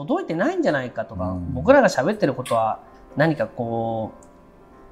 [0.00, 1.52] 届いてないんじゃないかとか、うん。
[1.52, 2.80] 僕らが喋ってることは
[3.16, 4.12] 何かこ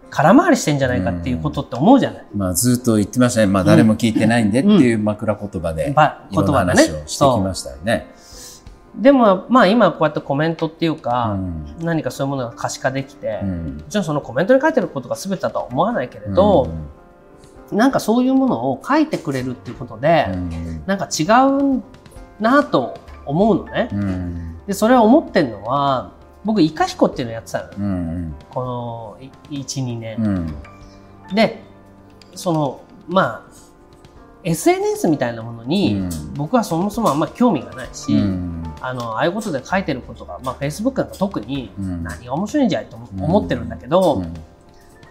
[0.05, 3.47] う空回りしてんじゃないかっていうことって思うじゃない、まあずっと言ってましたね。
[3.47, 8.07] まあ誰も聞いてないんでっていう枕言葉で、言葉話をしてきましたよね。
[8.97, 11.77] でもまあ今こうやってコメントっていうか、うん。
[11.80, 13.85] 何かそういうものが可視化できて、もうん。
[13.88, 16.69] ちろんそのコメントに書いてることが全てだとは思わないけれど、
[17.73, 20.83] なんかそういうものを書いてくれるっていうことで、うん。
[20.85, 21.83] なんか違う
[22.41, 23.88] なと思うのね。
[23.93, 26.13] うんで、それを思ってるのは、
[26.45, 27.71] 僕、イカヒコっていうのやってたのよ。
[27.79, 30.17] うんこのい1、2年。
[30.19, 31.35] うん。
[31.35, 31.63] で、
[32.35, 33.53] その、まあ、
[34.45, 36.35] SNS みたいなものに、うん。
[36.35, 38.63] 僕はそもそもあんまり興味がないし、うん。
[38.83, 42.03] あの、ああいうことで書いてることが、まあ、Facebook なんか特にうん。
[42.05, 44.35] 何が面白いんじゃいと思ってるんだけど、うん。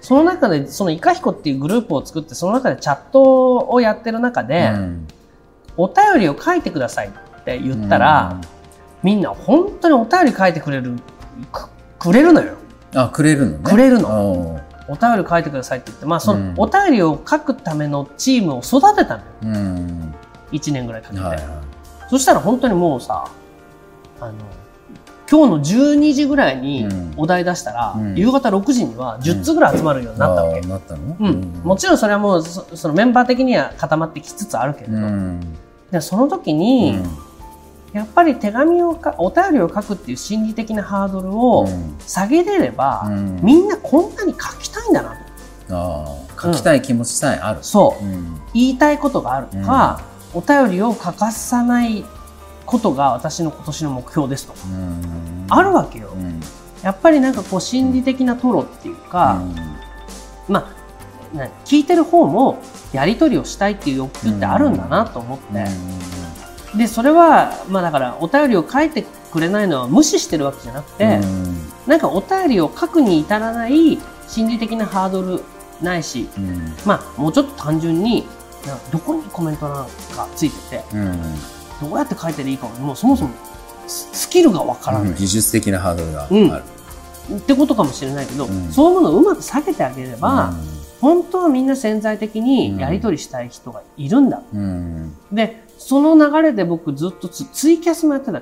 [0.02, 5.08] その中で、そのイカヒコっていうグループを作って、その中でチャットをやってる中で、うん。
[5.78, 8.40] お便りを書いてくださいって言ったら、
[9.08, 10.98] みんな本当にお便り書いてくれる、
[11.50, 12.56] くくれるのよ。
[12.94, 13.60] あ、くれるのね。
[13.64, 14.10] くれるの。
[14.10, 14.62] の。
[14.90, 19.28] お便り書いてくださいって言って、まあ、その、うんお便りを書くためのチームを育てたのよ。
[19.44, 20.14] うん。
[20.52, 21.22] 1年ぐらいかけて。
[21.22, 21.62] はいは
[22.10, 23.30] そしたら本当にもうさ、
[24.20, 24.34] あの、
[25.32, 30.20] 今日の12時ぐらいにうんお題出したら、うん夕方6時には10つぐらい集まるようにい。
[30.20, 30.60] なったわけ。
[30.60, 31.16] あーなったの？
[31.18, 31.62] うん。
[31.64, 35.40] もちろんそれはもうそ、そのメンバー的には固まってきつつあるけれど、うん。
[35.92, 37.00] でその時に、
[37.94, 45.16] やっぱり手紙をか、お便りを書くっていう心理的なハードルをうん下げれれば、うんみんなこんなに書きたいんだな
[45.68, 46.28] と。
[46.40, 47.60] 書きたい気持ちさえある。
[47.62, 48.06] そう。
[48.06, 48.42] うん。
[48.54, 50.02] 言いたいことがあるとか、
[50.34, 52.06] お便りを書かさない
[52.66, 56.10] ことが私の今年の目標ですとか、うんあるわけよ。
[56.14, 56.40] うん。
[56.84, 59.42] やっぱりなんかこう心理的なトロっていうか、
[60.48, 60.72] ま
[61.34, 62.62] あ、な聞いてる方も
[62.94, 65.66] やり取りをしたいっていう欲求ってあるんだなと思って、
[66.76, 71.20] で、それは、まあだからお便りを書いてくれないのは無視してるわけじゃなくて、
[71.86, 73.98] なんかお便りを書くに至らない
[74.28, 75.44] 心理的なハードル
[75.82, 76.74] ないし、うん。
[76.86, 78.28] まあもうちょっと単純に、
[78.92, 81.22] どこにコメントなんかついてて、うん。
[81.82, 83.32] どうやって書いていいかも、もうそもそも
[83.88, 85.14] ススキルがわからない。
[85.14, 86.64] 技術的なハードルがうんある。
[87.36, 90.54] ってことかもしれないけど、うんそういうものをうまく避けてあげれば、
[91.00, 94.42] 本当はみんな潜在的うんにやり取りしたい人がいるんだ。
[94.54, 95.16] うん。
[95.32, 98.42] で、その流れで僕ずっとツツイキャスもやってた。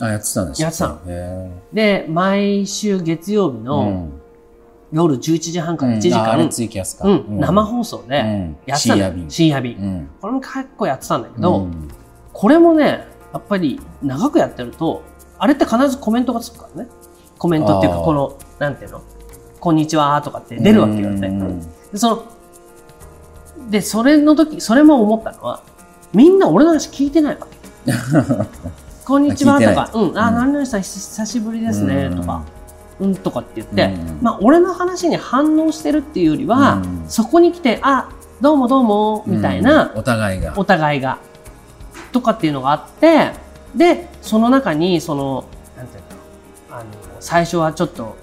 [0.00, 0.64] あ、やってたんですか？
[0.64, 4.08] やってたのへで、毎週月曜日ーの
[4.92, 7.06] 夜11時半から1時間、うんツイキャスか。
[7.06, 9.30] うん生放送でうんやってたのよ深夜便。
[9.30, 9.76] 深夜便。
[9.76, 10.10] うん。
[10.20, 11.88] これも結構やってたんだけど、うん
[12.32, 15.02] これもね、やっぱり長くやってると、
[15.36, 16.88] あれって必ずコメントがつくからね。
[17.38, 19.02] コメントっていうか、この、なんていうの？
[19.58, 21.28] こんにちはとかって出るわけよね。
[21.28, 22.22] うんで、その、
[23.68, 25.62] で、それの時、それも思ったのは、
[26.12, 27.92] みんな俺の話聞いてないわけ。
[29.04, 29.60] こんにちは。
[29.60, 30.34] とか、うん、あ、うん。
[30.34, 32.20] 何々さん久しぶりですね、うん。
[32.20, 32.42] とか、
[32.98, 34.18] うん、とかって言って、うん。
[34.20, 37.04] まあ、俺の話に反応してるっていうよりは、うん。
[37.08, 38.08] そこに来て、あ、
[38.40, 40.52] どうもどうも、みたいな、うんお互いが。
[40.56, 41.18] お互いが、
[42.12, 43.32] とかっていうのがあって、
[43.76, 45.44] で、その中に、その、
[45.76, 46.84] なんていうの、あの、
[47.20, 48.16] 最初はちょっと、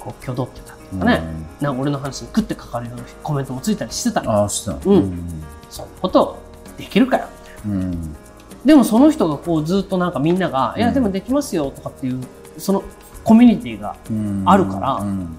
[0.00, 1.22] こう、挙動ってたっていうかね、
[1.60, 4.32] なんか俺の話に食ってかかるようなコメントもついたりしてたの。
[4.32, 4.72] ああ、した。
[4.72, 5.42] うん。
[5.68, 6.38] そんなこと
[6.78, 7.26] できるかよ。
[7.66, 8.16] うん。
[8.64, 12.20] でもその人がこうずっとなんかみんなが、いやうんでもできますよとかっていう、
[12.58, 12.82] その
[13.22, 14.42] コミュニティが、うん。
[14.46, 15.36] あるからうん。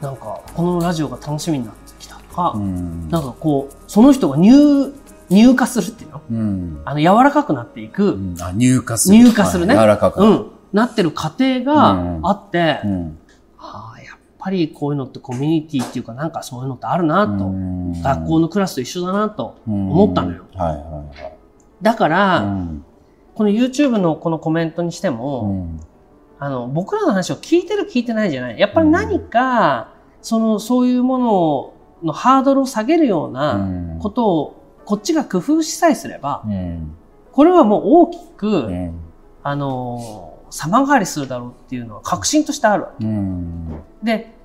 [0.00, 3.08] なんかこのラジオが楽しみになってきたとか、うん。
[3.08, 4.92] なんかこう、その人が入、
[5.30, 6.22] 入化するっていうの？
[6.30, 6.82] うん。
[6.84, 8.36] あの柔らかくなっていく、うん。
[8.40, 9.16] あ、入荷する。
[9.16, 9.74] 入荷するね。
[9.74, 9.84] はい。
[9.84, 10.22] 柔らかく。
[10.22, 12.62] うん、なってる過程があって、うん。
[12.62, 13.12] ああ、やっ
[14.48, 18.02] ぱりこういうのってコミュニティっていうかなんかそういうのってあるなと、うん。
[18.02, 20.46] 学校のクラスと一緒だなと思ったのよ。
[20.54, 21.38] はいはいはい。
[21.82, 22.84] だから、うん。
[23.34, 25.80] この YouTube のこのコメントにしても、うん。
[26.40, 28.58] あの、僕らの話を聞いてる聞いてないじゃない。
[28.58, 29.92] やっぱり何か、
[30.22, 31.72] その、そういうもの
[32.04, 33.98] のハードルを下げるよううなん。
[34.00, 36.96] ことを、こっちが工夫しさえすれば、うん。
[37.32, 39.00] これはもう大きく、うん。
[39.42, 43.04] あの、様変わりするだろうっていうのは確信としてあるわけ。
[43.04, 43.80] うん。
[44.02, 44.37] で、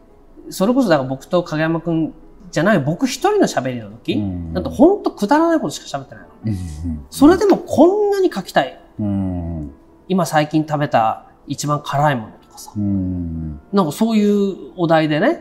[0.50, 2.14] それこそだから僕と影山くん
[2.52, 6.30] じゃない僕一人の喋りの時、うんなんとほんとくだらないことしか喋ってないの。
[6.46, 8.80] うんそれでもこんなに書きたい。
[9.00, 9.72] うん
[10.08, 12.72] 今最近食べた一番辛いものとかさ。
[12.76, 15.40] うんなんかそういうお題でね。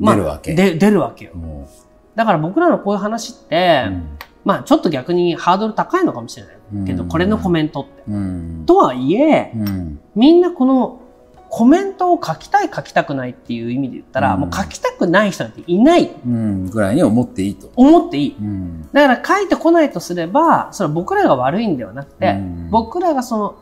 [0.00, 0.54] 出るわけ。
[0.54, 1.34] で、出るわけよ。
[1.34, 1.68] も
[2.16, 3.92] だから僕らのこういう話って、う
[4.44, 8.02] まあちょっと逆にハードル高いのかもしれないけど、うんこれのコメントって。
[8.08, 11.01] うんとはいえ、うんみんなこの
[11.54, 16.10] コメントを書きたい書きたくないっていう意味で言ったら、うんもう書きたくない人なんていない。
[16.26, 17.70] うんぐらいに思っていいと。
[17.76, 18.36] 思っていい。
[18.40, 23.54] うんだから書いてこないとすれば、それは僕らが悪いんではなくて、うん僕らがその、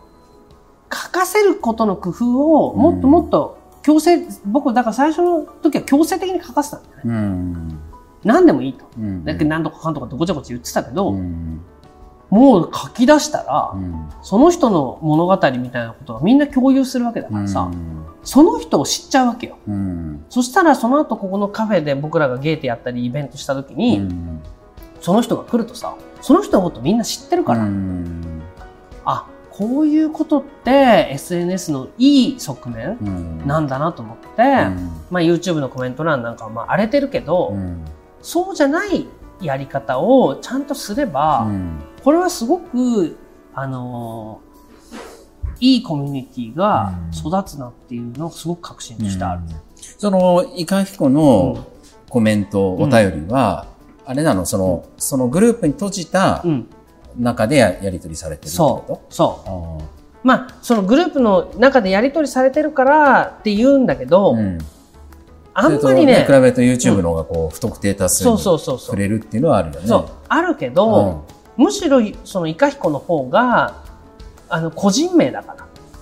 [0.93, 7.03] 書かせることの工夫をもっともっと強制、僕だから最初の時は強制的に書かせたんだよね。
[7.07, 7.79] うん。
[8.23, 8.85] 何でもいいと。
[8.97, 9.25] うん。
[9.25, 11.61] だけど何とかかんとかってごちゃごちゃ言ってたけど、うん。
[12.31, 14.09] もう書き出したら、うん。
[14.23, 17.71] その人の物語みたいなことがみんな共有するわけだからさ、
[18.23, 19.59] その人を知っちゃうわけよ。
[19.67, 20.25] うん。
[20.31, 24.43] そしたらその後ここのカフェで僕らがゲーテやったりイベントした時に、うん。
[25.01, 28.43] その人が来るとさ、その人のことみんな知ってるから、うん。
[29.05, 33.47] あ、こういうことって SNS のいい側面うん。
[33.47, 34.43] なんだなと思って、
[35.11, 37.85] まあ YouTube のコメント欄なんかはまあ荒れてるけど、うん。
[38.23, 39.09] そうじゃない
[39.41, 43.17] やり方をちゃんとすれば、うんこれはすごく、
[43.55, 44.51] あのー
[45.63, 49.43] いいコミュニティが育つなっていうのをすごく確信としてある。
[49.99, 51.67] その、イカヒコの
[52.09, 53.67] コメント、お便りは、
[54.07, 54.47] あれなの？
[54.47, 56.67] その、そのグループに閉じたうん。
[57.19, 59.15] 中でややり取りされてるってそこう。
[59.15, 59.47] そう。
[59.47, 59.83] と
[60.23, 64.59] まあ、そのグループの中でやり取りされてるからって言うんだけど、うん
[65.53, 68.87] あんまりねと比、べると YouTube の方がこう、不特定多数そうにそうそうそう。
[68.87, 69.87] 触れるっていうのはあるよね。
[69.87, 70.09] そう。
[70.29, 71.27] あるけど、
[71.61, 73.83] むしろそのイカヒコの方が、
[74.49, 75.57] あの、個人名だか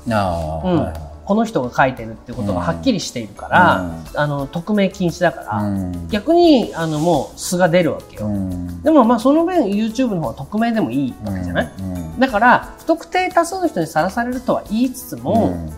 [0.06, 0.62] ら。
[0.64, 0.92] うん。
[1.24, 6.08] この人が書いてるってことがはっきりしているから、あの、匿名禁止だから、うん。
[6.08, 8.26] 逆に、あの、もう素が出るわけよ。
[8.26, 8.82] うん。
[8.82, 15.70] でもまあその分 YouTube の方は匿名でもいいわけじゃない、うんだから不特定多数の人にさらされるとは言いつつも、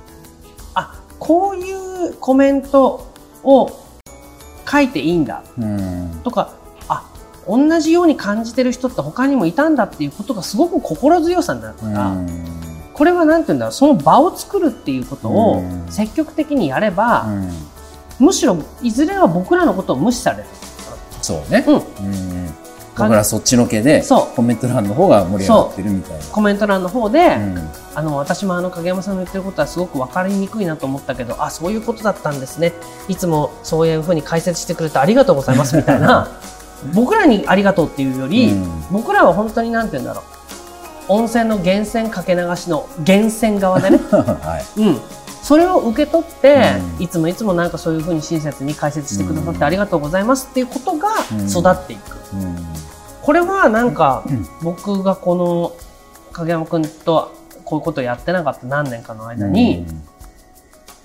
[0.75, 3.06] あこういうコメント
[3.43, 3.71] を
[4.71, 6.21] 書いていいんだうん。
[6.23, 6.60] とかあ
[7.56, 12.26] 同じように感じてる人って他にもいたんだっていうことがすごく心強さになるから、うん。
[12.94, 15.87] これはなんて言うんだろうその場を作るっていうことをうん。
[15.91, 17.50] 積極的にやれば、うん。
[18.26, 20.44] むしろいずれは僕らのことを無視される。
[21.23, 21.64] そうね。
[21.67, 21.75] うん。
[21.75, 22.55] うん。
[22.97, 24.37] 僕らそっちのけでそう。
[24.37, 26.25] コメント欄の方が盛り上がってるみたいな。
[26.26, 27.70] コメント欄の方で、うん。
[27.94, 32.73] あの私もあの影山さんの言ってることはすごく分かりにくいなと思ったけどあそういうことだったんですね。
[33.08, 36.29] いつもそういうふうに解説してくれてありがとうございますみたいな
[36.94, 38.82] 僕らにありがとうっていうより、うん。
[38.91, 40.25] 僕らは本当になんて言うんだろう。
[41.09, 44.81] 温泉の源泉かけ流しの源泉側でね、 はい。
[44.81, 45.00] うん、
[45.43, 47.03] それを受け取って、うん。
[47.03, 51.49] いつもいつもなんかそういうふうに親切に解説してくださってありがとうございますっていうことがうん。
[51.49, 52.19] 育っていく。
[52.35, 52.56] うん。
[53.23, 54.49] これはなんかうん。
[54.62, 55.73] 僕がこの
[56.33, 57.33] 影山君と
[57.65, 59.87] こういうことをやってなかった何年かの間に、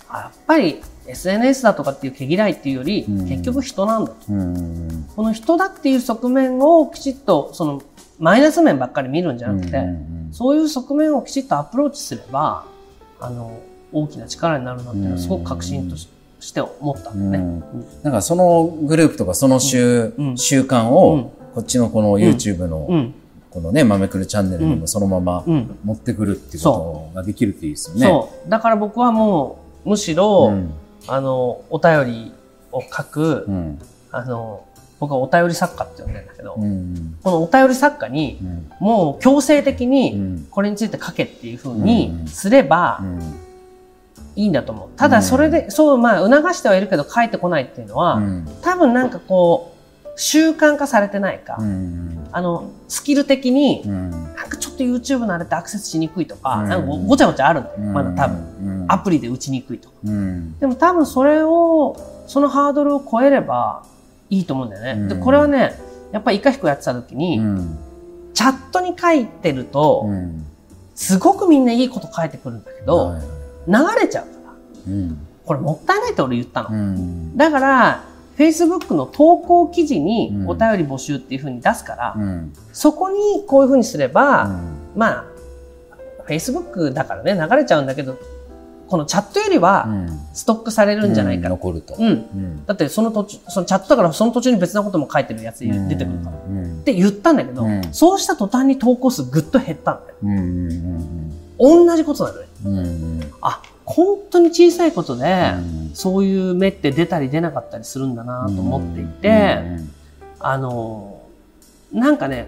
[0.10, 3.30] あやっぱり SNS だとかっていう毛嫌いっていうより、うん。
[3.30, 4.18] 結局人なんだと。
[4.30, 5.08] うん。
[5.16, 7.82] この人だっていう側面をきちっと、その
[8.20, 12.66] マイナス面ばっかり見るんじゃなくて、うんそういう側面をきちっとアプローチすれば、
[13.22, 13.58] あの、
[13.94, 16.10] 大きな力になるなっていうのはすごく確信とし
[16.42, 17.44] して思ったんだね。
[17.44, 17.64] うん。
[18.04, 20.38] なんかそのグループとかその習,、うん。
[20.38, 20.92] 習慣うん。
[20.92, 23.14] をこっちのこの YouTube のうん。
[23.50, 25.78] このね、豆くるチャンネルにもそのままうん。
[25.86, 28.06] 持ってくるっていうことができるっていいですよね。
[28.06, 28.50] そう。
[28.50, 30.74] だから僕はもう、むしろ、うん
[31.08, 32.34] あの、お便り
[32.72, 33.80] を書く、うん。
[34.12, 34.66] あの、
[35.00, 38.72] 僕はお便り作家って呼んでるんだけど、うんこのお便り作家に、うん。
[38.80, 40.48] もう強制的うに、ん。
[40.50, 41.84] これについて書けっていうふううん。
[41.84, 43.02] にすれば
[44.36, 44.90] いいんだと思う。
[44.96, 48.48] ただそれで、そう、まあ促してはいるけど書いてこないっていうのは、うん。
[48.62, 49.76] 多分なんかこう、
[50.18, 54.12] 習慣化されてないか、うんあの、スキル的に、うん。
[54.12, 56.70] なんかちょっと YouTube のあれってアクセスしにくいとか、うん。
[56.70, 58.38] なんかごちゃごちゃあるんだよ、まだ多分。
[58.60, 59.96] 分アプリで打ちにくいとか。
[60.04, 60.60] うん。
[60.60, 61.96] でも多分それを、
[62.28, 63.86] そのハードルを超えれば
[64.30, 65.08] いいと思うんだよね。
[65.08, 65.22] で、うん。
[65.22, 65.80] これはね、
[66.12, 67.78] やっぱりイカヒコやってた時に、うん。
[68.34, 70.46] チャットに書いてると、うん。
[70.94, 73.22] すごくみんないいこと書いてくるんだけど、はい。
[73.66, 74.54] 流れちゃうから。
[74.90, 75.18] うん。
[75.46, 76.70] これもったいないって俺言ったの。
[76.72, 77.38] うん。
[77.38, 78.04] だから、
[78.38, 85.26] Facebook の投稿記事にうんお便り募集っていう風に出すから、うんそこにこういう風にすれば、うんまあ、
[86.28, 88.18] Facebook だからね、流れちゃうんだけど、
[88.88, 89.88] このチャットよりは
[90.34, 91.50] ストックされるんじゃないか。
[91.50, 91.96] 残ると。
[91.98, 92.08] うん。
[92.08, 96.38] うんだってその途中、そのチャットだからその途中に別なことも書いてるやつ出てくるから。
[96.38, 100.16] っうんて言ったんだけど、うんそうした途端に投稿数ぐっと減ったんだよ。
[101.58, 103.28] 同じことなのね。
[103.42, 105.92] あ、本当に小さいことで、うん。
[105.94, 109.62] そういう目って出たり出なかったりするんだなと思っていて、
[110.40, 111.22] あの、
[111.94, 112.48] なんかね、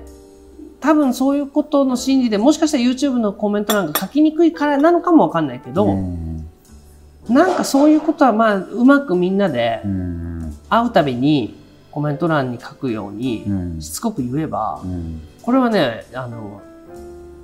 [0.79, 6.47] 多分そういうことの心理で、もしかしたら YouTube のコメント欄が書きにくいからなのかもわかんないけど、うん。
[7.29, 10.57] なんかそういうことはまあ、うまくみんなでうん。
[10.69, 11.55] 会うたびに
[11.91, 13.81] コメント欄に書くようにうん。
[13.81, 15.21] しつこく言えばう、ん。
[15.41, 16.61] これはね、あの、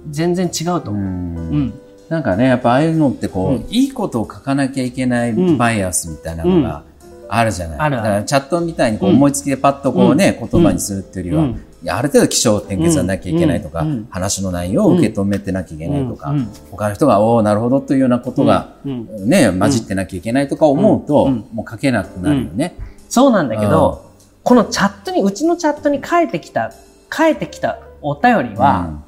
[0.09, 0.99] 全然違うとう思う。
[0.99, 1.59] うん。
[1.67, 1.73] ん。
[2.13, 3.65] なんかね、やっぱああいうのってこう、うん。
[3.71, 5.57] いいことを書かなきゃいけないうん。
[5.57, 6.83] バイアスみたいなのが
[7.27, 7.79] あるじゃない。
[7.79, 8.03] あるある。
[8.03, 10.47] だからチャットみたいにこう思いつきでパッとこうね、うん。
[10.47, 13.91] 言葉にするっていうよりは、ある程度気象転結はなきゃいけないとか、うん。
[13.91, 14.07] うん。
[14.11, 16.37] 話の内容を受け止めてなきゃいけないとか、うん。
[16.37, 16.49] うん。
[16.69, 19.07] 他の人が、おおなるほどというようなことが、うん。
[19.09, 19.27] うん。
[19.27, 21.45] ね、混じってなきゃいけないとか思うと、うん。
[21.51, 22.75] もう書けなくなるよね。
[23.09, 24.11] そうなんだけど、
[24.43, 26.71] このチャットに、うちのチャットに書いてきた、
[27.11, 29.01] 書いてきたお便りは、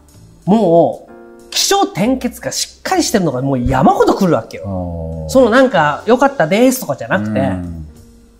[0.45, 1.14] もう、
[1.55, 5.25] 気象転結がしっかりしてるのがもう山ほど来るわけうんよ。
[5.29, 7.87] そのなんか、良かったですとかじゃなくて、うん。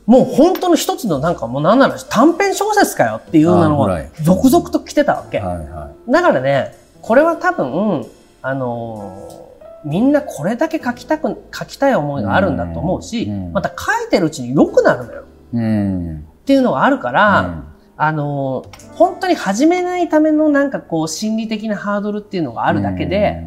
[0.06, 5.40] もう本当の一つのなんかもうなんなら短編小説かよっていうのが続々と来てたわけ。
[5.40, 8.06] だからね、これは多分、
[8.42, 9.46] あのー
[9.86, 13.54] みんなこれだけ書きたく、書きたい思いがあるんだと思うし、うん。
[13.54, 15.22] また書いてるうちに良くなるのよ。
[15.22, 17.64] っていうのがあるから、
[17.98, 23.44] あのー本当に始めないためのなんかこう心理的なハードルっていうのがあるだけで、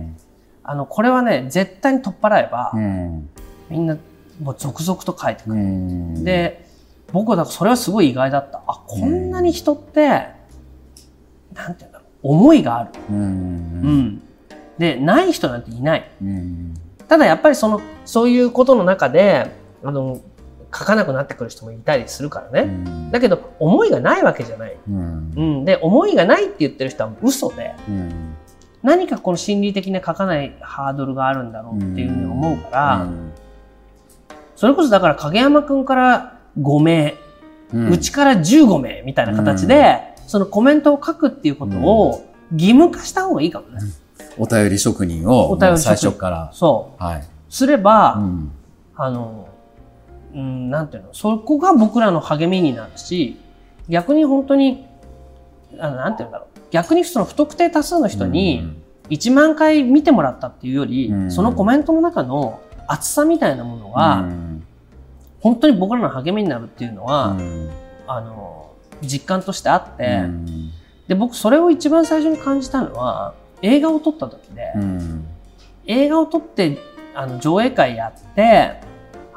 [0.62, 3.30] あの、これはね、絶対に取っ払えば、うん、
[3.70, 3.96] みんな
[4.42, 5.60] もう続々と書いてくうる。
[5.60, 6.24] ん。
[6.24, 6.66] で、
[7.12, 8.62] 僕はだからそれはすごい意外だった。
[8.66, 10.26] あ、こんなに人って、
[11.54, 12.90] なんていうんだろう、思いがある。
[13.10, 14.22] うん。
[14.76, 16.10] で、ない人なんていない。
[16.22, 16.74] うん、
[17.08, 19.50] ただやっぱりその、そういうことの中で、
[19.82, 20.20] あの、
[20.74, 23.10] 書かなくなってくる人もいたりするからね。
[23.10, 24.76] だけど、思いがないわけじゃない。
[24.88, 25.64] うんう、ん。
[25.64, 28.34] で、思いがないって言ってる人は嘘で、うん、
[28.82, 33.06] 何かこの心理的な書かないハードルがあるんだろうっていうふうに思うから、
[34.56, 37.14] それこそだから影山くんから5名、
[37.72, 43.80] うん、うちから15名みたいな形で、そのコメントを書くっていうことを義務化した方がいいかもね。
[44.36, 46.50] お便り職人をお便り職人もう最初から。
[46.52, 47.02] そう。
[47.02, 47.24] はい。
[47.48, 48.52] すれば、うん、
[48.94, 49.48] あの、
[50.34, 53.38] うん、なんていうの、そこが僕らの励みになるし、
[53.88, 54.86] 逆に本当に、
[55.78, 56.60] あの、なんていうんだろう。
[56.70, 58.76] 逆にその不特定多数の人に
[59.08, 61.30] 1万回見てもらったっていうより、うん。
[61.30, 64.66] そのコメントの中の厚さみたいなものが、うん、
[65.40, 67.70] 本当に僕らの励みになるっていうのは、うん、
[68.06, 70.70] あの、実感としてあって、うん、
[71.06, 75.26] で、僕それを一番最初に感じたのは、映画を撮った時で、うん、
[75.86, 76.78] 映画を撮って、
[77.14, 78.80] あの、上映会やって、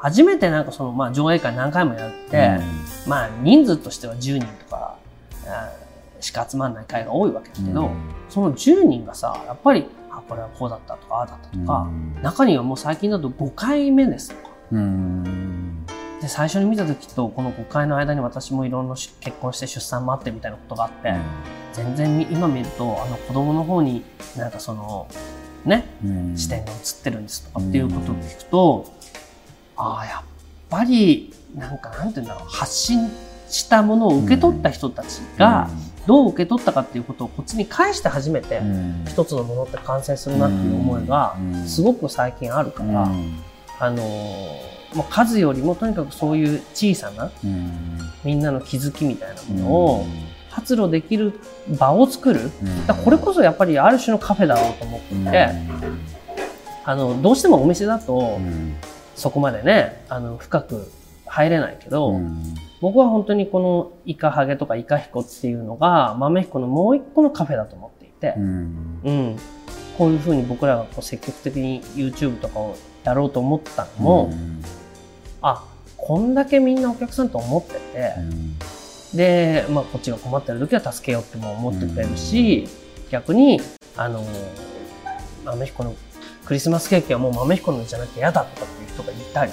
[0.02, 2.58] 初めてなんかその、まあ上映会何回もやって、
[3.06, 4.96] まあ人数としては10人とか、
[6.20, 7.88] しか集まんない会が多いわけだけど、
[8.28, 11.88] その10人がさ、やっぱり、あ、これはこうだったとか、ああだったとか、
[12.20, 14.50] 中にはもう最近だと5回目ですとか。
[14.72, 15.86] うん、
[16.20, 21.14] で、最初に見た時とこの5回の間に私もいろんなし結婚して出産もあってみたいなことがあって、
[21.74, 24.02] 全然み今見ると、あの子供の方に
[24.36, 25.06] なんかその、
[25.64, 29.01] ね、うん、視点が映ってるんですとかっていうことを聞くと、
[29.82, 30.22] ああ、やっ
[30.70, 33.10] ぱり、なんかなんて言うんだろう、発信
[33.48, 35.68] したものを受け取った人たちが、
[36.06, 41.36] どう受け取ったかっていうことをこっちに返して初めて、うん、一つのものって完成するなっていう思いが、
[41.66, 43.08] すごく最近あるから、
[43.80, 50.06] あのーもう数よりもとにかくそういう小さなうん、みんなの気づきみたいなものを
[50.50, 51.32] 発露できる
[51.78, 52.50] 場を作る。
[52.86, 55.48] だこれこそやっぱりある種のカフェだろうと思っていて、
[56.84, 58.38] あの、どうしてもお店だと
[59.14, 60.90] そこまでね、あの、深く
[61.26, 62.20] 入れないけど、
[62.80, 69.38] 僕は本当にこのイカハゲとかイカヒコっていうのが豆彦のもう一個のカフェだと思っていて、うん、
[69.96, 74.32] こういうふうに僕らがこう積極的に YouTube とかをやろうと思ったのも、
[75.40, 75.64] あ、
[75.96, 82.68] こんだけみんなお客さんと思ってて、で、まあこっちが困ってる時は助けようっても思ってくれるし、
[83.10, 83.60] 逆に、
[83.96, 84.24] あの、
[85.44, 85.94] 豆彦の
[86.44, 89.52] クリスマスケーキはもう豆彦のじゃなきゃ嫌だとかっていう人がいたり、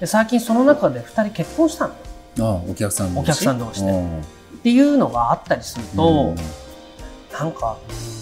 [0.00, 1.94] で最近その中で2人結婚したの。
[2.38, 3.92] あお客さんお客さん同士で。
[3.92, 6.34] っていうのがあったりすると、
[7.32, 8.16] なんか、うん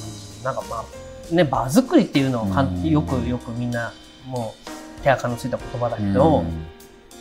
[0.45, 0.85] なんかま
[1.33, 2.85] あ、ね、場作りっていうのはかんうん。
[2.85, 3.93] よくよくみんな
[4.27, 4.55] も
[5.01, 6.45] う手垢のついた言葉だけど、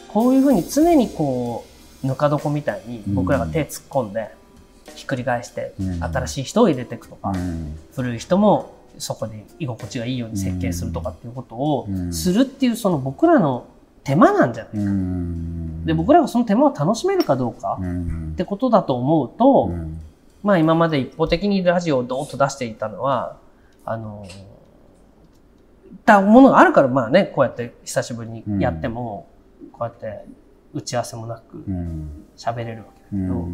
[0.10, 1.66] こういうふうに常にこ
[2.04, 4.30] う、ぬか床みたいに僕らが手突っ込んで、
[4.94, 7.32] ひっくり返して、新しい人を入れていくとか、
[7.96, 13.66] 古い人もそこで居心地がいいように設計するとかっていうことをするっていうその僕らの
[14.04, 14.92] 手間なんじゃないか。
[15.86, 17.80] で、僕らがその手間を楽しめるかどうか
[18.34, 19.72] ってことだと思うと、
[20.44, 23.38] まあ今まで一方的にラジオをドーンと出していたのは、
[23.86, 24.26] あの、
[26.06, 29.28] たものがあるから、まあね、こうやって久しぶりにやっても、
[29.72, 30.26] こうやって
[30.74, 31.64] 打ち合わせもなく
[32.36, 33.48] 喋れるわけだけど、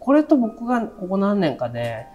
[0.00, 2.06] これと僕がここ何年かで、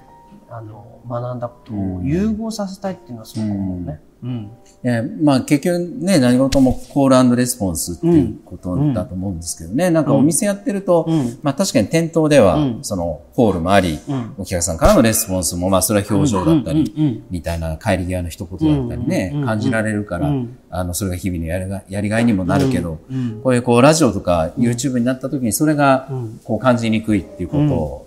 [0.51, 4.01] あの、学んだことを融合させたいっていうのはすごく思うね。
[4.21, 4.51] うん。
[4.83, 9.89] えまあ結局ね、何事もコールレスポンスっていうことだと思うんですけどね。
[9.89, 11.07] なんかお店やってると、
[11.41, 13.99] まあ確かに店頭では、そのコールもあり、
[14.37, 20.31] お客さんからのレスポンスも、まあそれは表情だったり、みたいな帰り際の一言だったりね、感じられるから、
[20.71, 22.99] あの、それが日々のやりがやりがいにもなるけど、
[23.43, 26.09] こういうこう、ラジオとか YouTube になった時にそれが、
[26.43, 27.57] こう、感じにくいっていうこ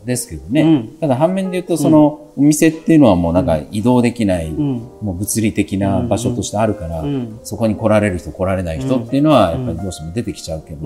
[0.01, 0.89] とですけどね。
[1.01, 7.05] ただ反面で言うと、その、お店っていうのはもうなんか移動できない、もう物理的な場所としてあるから、
[7.43, 10.81] そこに来られる人来られない人っていうのは、やっぱりどうしても出てきちゃうけど、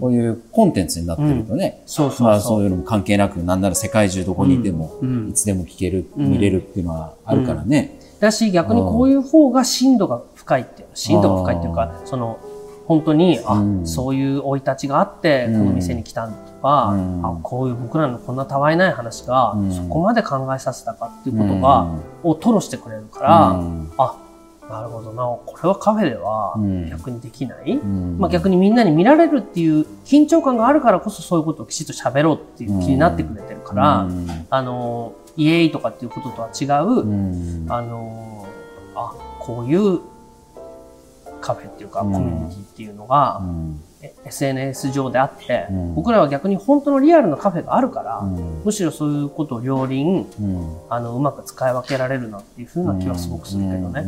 [0.00, 1.82] こういうコンテンツになってるとね、
[2.20, 4.92] まあそういうのも関係なく、なんなら世界中どこにいても、
[5.30, 7.98] いつでも聞ける、見れるっていうのはあるからね。
[8.20, 12.38] だし、逆にこういう方が深度が深いっていう、深度が深いっていうか、その、
[12.86, 21.86] 本当に、あ、うん、そういう生い立ちがあって、この店に来たとか、うん、あこういう僕らのこんなたわいない話が、うん、そこまで考えさせたかっていうことが、
[22.22, 23.60] を吐露してくれるから、
[23.96, 24.16] あ、
[24.68, 26.54] なるほどな、これはカフェでは
[26.90, 27.76] 逆にできない、
[28.18, 34.08] まあ逆にみんなに見られるっていう緊張感があるからこそそういうことをきちっと喋ろうっていう気になってくれてるから、
[34.50, 38.46] あの、イエーイとかっていうこととは違う、あの、
[38.94, 40.00] あ、こういう
[41.44, 43.80] カフェっていうか、コミュニティっていうのが、うん、
[44.24, 50.26] SNS 上であって、うん、僕らは逆に本当のリアルなカフェがあるから、うん、むしろそういうことを両輪、
[50.88, 54.06] あのうまく使い分けられるなっていうふうな気はすごくするけどね。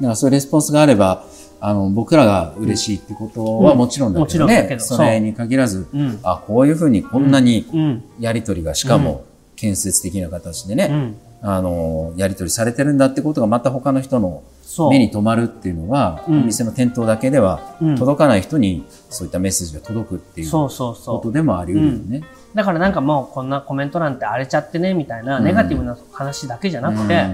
[0.00, 1.24] だからそういうレスポンスがあれば、
[1.60, 5.86] あの、僕らが嬉しいってことはもちろんだけどね、それに限らず、
[6.24, 14.42] あ、こういうふうにこんなにやりとりがしかも建設的な形でね、あの、やり取りされてるんだってことがまた他の人の
[14.90, 20.68] 目に留まるっていうのは、お店の店頭だけでは届かない人にそういったメッセージが届くっていうこ
[21.22, 22.22] とでもあり得るよね。
[22.54, 27.26] だからなんかもうこんなコメント欄って荒れちゃってねみたいなネガティブな話だけじゃなくて、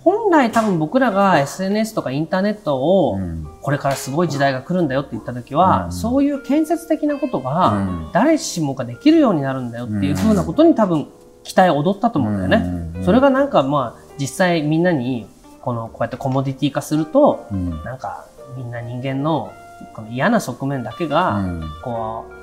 [0.00, 3.18] 本来多分僕らが SNS とかインターネットを
[3.62, 11.08] これからすごい時代が来るんだよって言った時は、そういう建設的なことが誰しもができるようになるんだよっていうふうなことに多分
[11.42, 13.04] 期待を踊ったと思うんだよね。
[13.04, 15.26] それがなんかまあ実際みんなに
[15.64, 19.50] このこうやってコモディティ化すると、うん、なんかみんな人間の
[19.94, 21.42] この嫌な側面だけが、
[21.82, 22.34] こう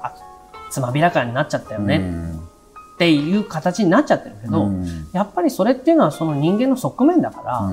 [0.00, 0.14] あ
[0.70, 2.12] つまびらかになっちゃったよね、
[2.94, 4.70] っていう形になっちゃってるけど、
[5.12, 7.70] やっぱりそれっていうのはその人間の側面だから、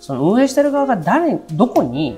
[0.00, 2.16] その運営してる側が誰どこに、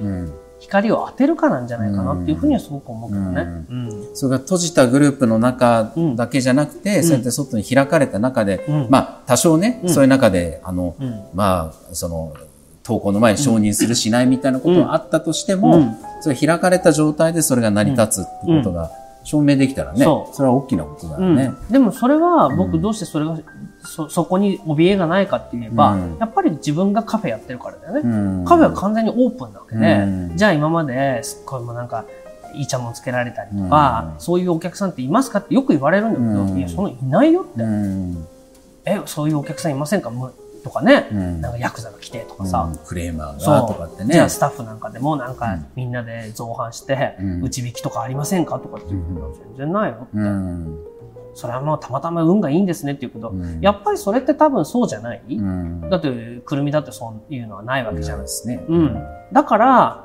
[0.65, 3.43] 光を当てるかなんじゃないかなっていうふうにはすごく思うけどね。
[3.69, 4.09] うん。
[4.15, 10.97] それが閉じたグループの中だけじゃなくて、そうやって外に開かれた中で、まあ多少ね、そういう中で、あの、
[11.35, 12.35] まあ、その、
[12.83, 18.91] 投稿の前に承認するしないみたいなことがあったとしても、それ開かれた状態でそれが成り立つってことが
[19.25, 21.53] 証明できたらね、それは大きなことだよね。
[21.71, 23.39] でもそれは僕どうしてそれが
[23.83, 28.01] そ、そこに怯えがないかって言えば、うん、やっぱり自分がカフェやってるからだよね。
[28.05, 32.05] うん、カフェは完全にオープンなわけで、うん、じゃあ今まですっごいもうなんか、
[32.55, 37.65] いい茶もつけられたりとか、そういうお客さんっていますかってよく言われるんだけど、いや、そのいないよって。
[38.87, 40.13] え、そういうお客さんいませんか？
[40.65, 44.15] とかね、なんかヤクザが来てとかさ、クレーマーがとかってね。
[44.15, 50.95] じゃあスタッフなんかでもなんかみんなで造反して、打ち引きとかありませんかとかって言うけど、全然ないよって。
[51.35, 58.65] それはもうたまたま運がいいんですねっていうけど、うん、やっぱりそれって多分そうじゃない、うん、だって、くるみだってそういうのはないわけじゃないですね。
[58.69, 59.05] うん。
[59.33, 60.05] だから、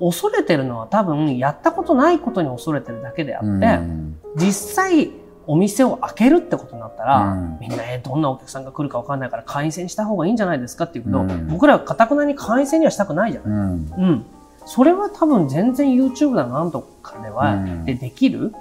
[0.00, 5.10] 恐れてるのは多分やったことないことに恐れてるだけであって、うん、実際
[5.46, 13.50] お店を開けるってことになったら、うん、みんな、えどんなお客さんが来るか分かんないから会員制にした方がいいんじゃないですかっていうけど、うん、僕らはかたくなに会員制にはしたくないじゃない。
[13.50, 13.92] うん。
[13.96, 14.26] うん、
[14.66, 18.52] それは多分全然 YouTube だなんとかでは、でできる、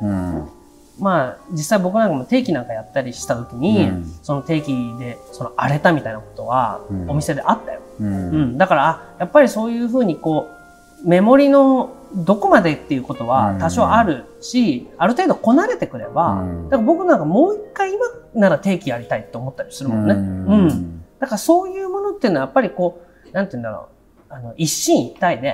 [0.99, 7.81] まあ、実際僕なんかも定期なんかやったりした時に、うん、その定期で、その荒れたみたいなことは、お店であったよ。
[7.99, 8.07] うん。
[8.07, 8.11] う
[8.45, 10.54] ん、だから、やっぱりそういうふうにこう、
[11.03, 20.13] メモリのどこまでっていうことは多少あるし、ある程度こなれてくれば、だから僕なんかもう一回今なら定期やりたいって思ったりするもんね。
[20.13, 21.03] うん。
[21.19, 23.89] だからそういうものっていうのはやっぱりこう、なんて言うんだろ
[24.29, 25.53] う、あの、一進一退で、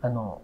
[0.00, 0.40] あの、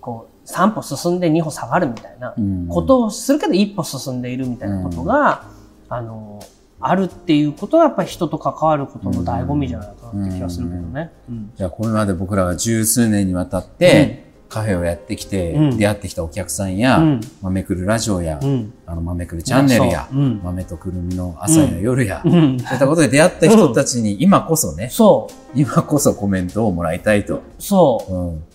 [0.00, 2.34] こう、3歩進んで2歩下がるみたいな
[2.68, 5.46] ことをするけど1歩進んでいるみたいなことが、
[5.88, 6.40] あの、
[6.86, 11.10] あるっていうことはやっぱり人と関わることの醍醐味じゃないかなって気がするけどね。
[11.56, 17.02] じゃあこれまで僕らが十数年にわたって、カフェをやってきて、出会ってきたお客さんや、
[17.42, 18.38] 豆くるラジオや、
[18.86, 25.58] あの豆くるチャンネルや、豆とくるみの朝や夜や、そういったことで出会った人たちに今こそね、そう。
[25.58, 27.42] 今こそコメントをもらいたいと。
[27.58, 28.06] そ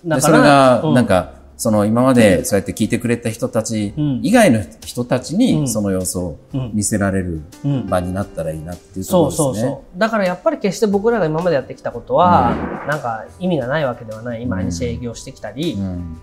[0.03, 0.09] う。
[0.09, 6.37] うん、それが、なんか、その今までそうやって聞いてくれた人たち以外の人たちにその様子を
[6.73, 7.41] 見せられる
[7.89, 9.45] 場になったらいいなっていうところですね。
[9.45, 9.99] そうそうそう。
[9.99, 12.55] だからやっぱり決して僕らが今までやってきたことは、
[12.87, 14.45] なんか意味がないわけではない。
[14.45, 15.75] 毎日営業してきたり、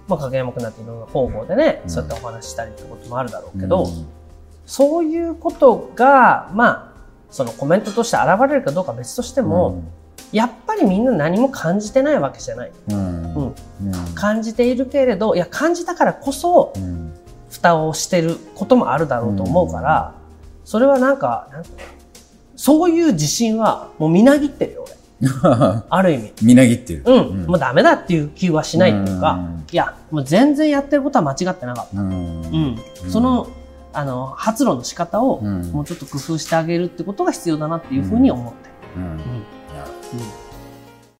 [0.09, 3.87] まあ影山くなっていろんな方法でね、そうやってお話したりってこともあるだろうけど、
[4.65, 6.97] そういうことが、まあ、
[7.31, 9.83] そのコメントとして現れるかどうか別としても、
[10.33, 12.73] やっぱりみんな何も感じてないわけじゃない。
[12.89, 13.55] うん
[14.15, 16.73] 感じているけれどいや感じたからこそ、
[17.51, 20.15] 蓋をしてることもあるだろうと思うから、
[20.65, 21.49] それはなんか
[22.57, 24.97] そういう自信はもうみなぎってるよ俺。
[25.89, 26.33] ある意味。
[26.43, 27.03] みなぎってる。
[27.07, 29.39] うん、もうダメだっていう気はしないっていうか、
[29.73, 32.79] いやもう全然やってることは間違ってなかった、うん。
[33.09, 33.49] その
[33.93, 38.75] あの発露の仕方をもうちょっと工夫してあげるってことが必要だなっていうふうに思ってる。
[38.97, 39.01] う
[40.43, 40.46] ん